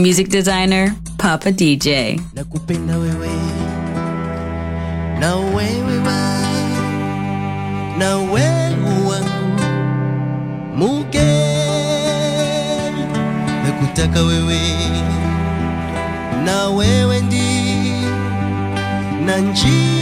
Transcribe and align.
Music 0.00 0.28
designer, 0.28 0.94
Papa 1.18 1.50
DJ. 1.52 2.18
nakutaka 13.64 14.22
wewe 14.22 14.60
na 16.44 16.68
wewe 16.68 17.20
ndi 17.20 17.48
na 19.26 19.38
njia 19.38 19.99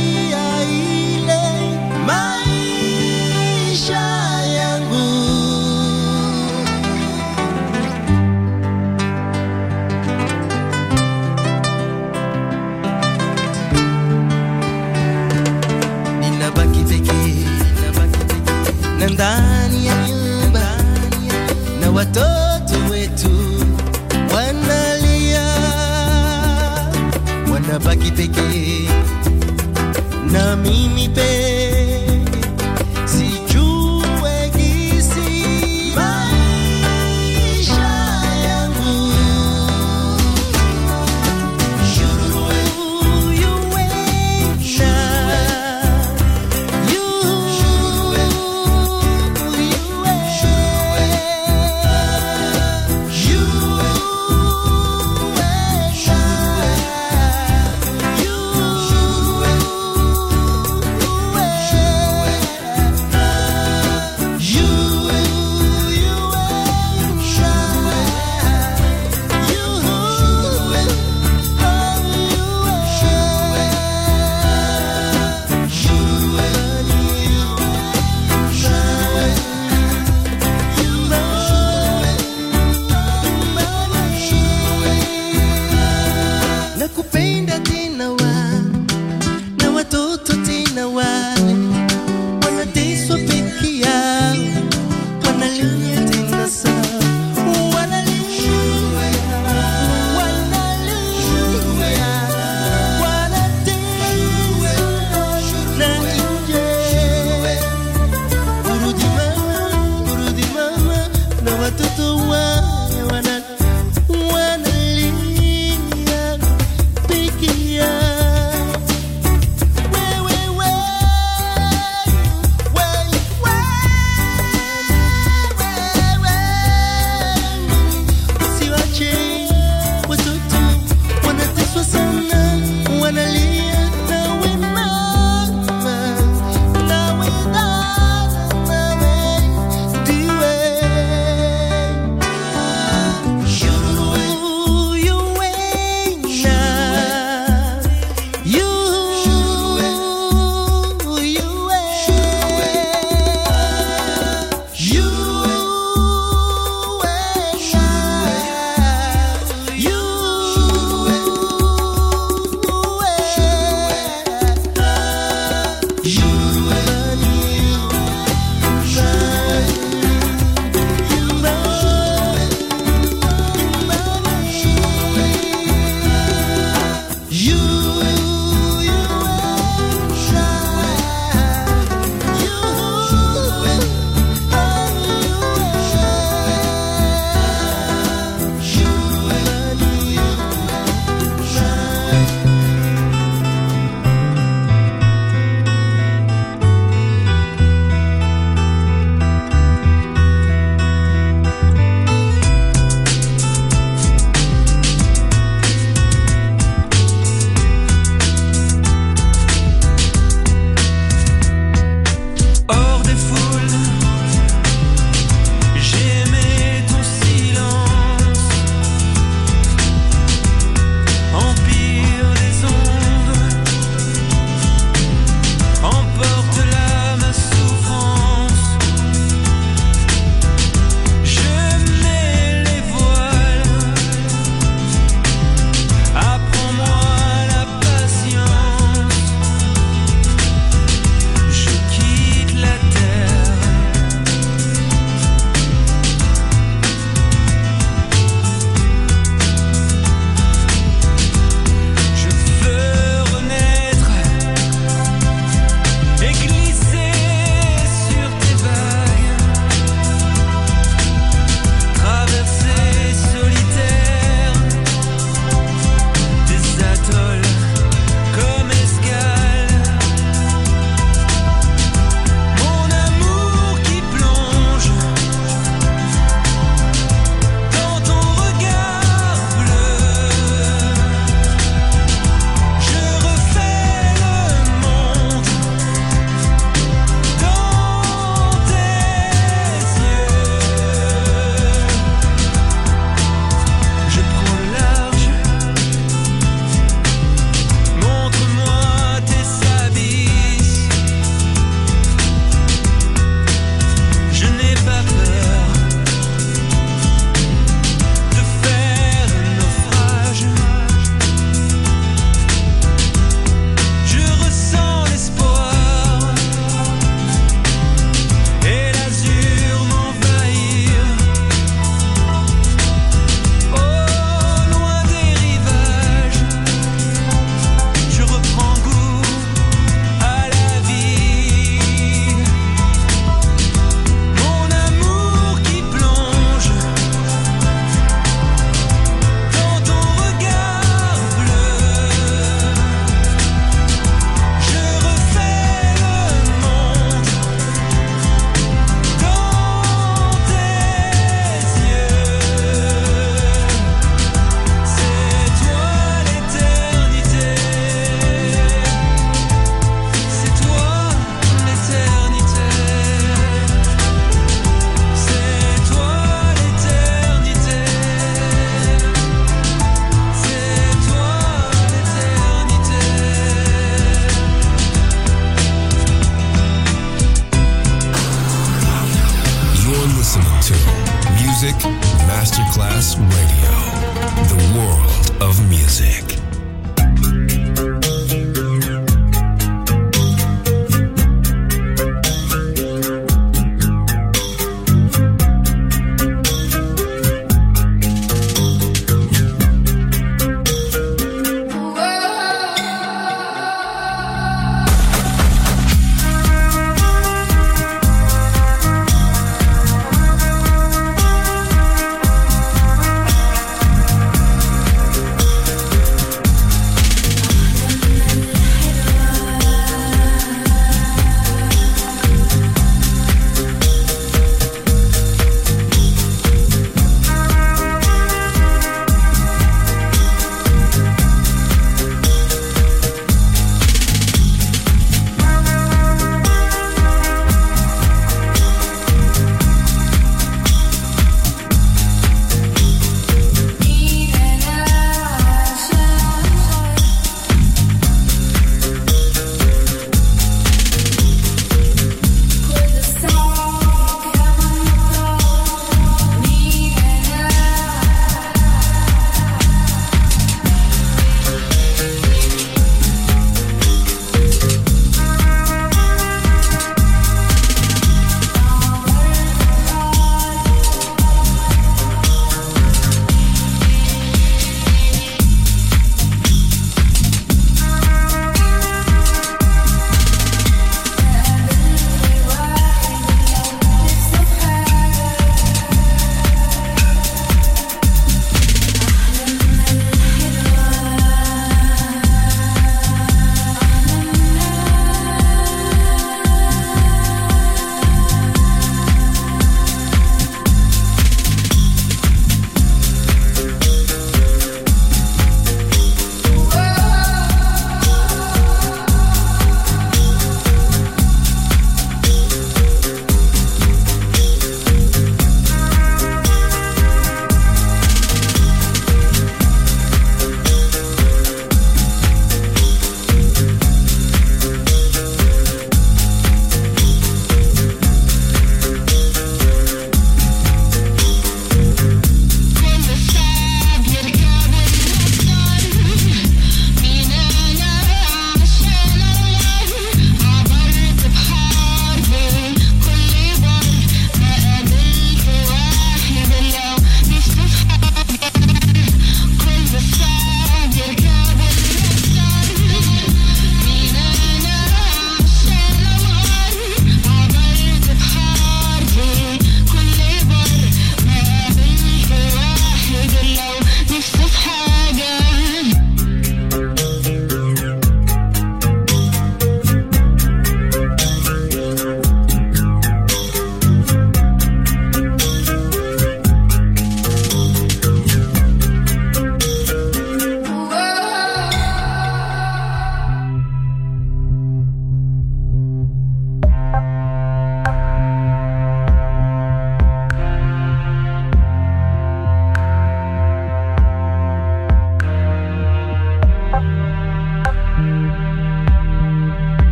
wanabaki 27.78 28.10
pekee 28.12 28.88
na 30.32 30.56
mimi 30.56 31.08
peke 31.08 31.57